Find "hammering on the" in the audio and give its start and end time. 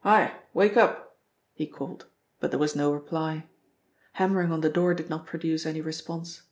4.14-4.68